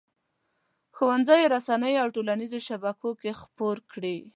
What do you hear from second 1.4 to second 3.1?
رسنیو او ټولنیزو شبکو